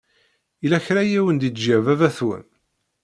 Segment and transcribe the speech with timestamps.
[0.61, 2.45] Yella kra i awen-d-yeǧǧa baba-twen?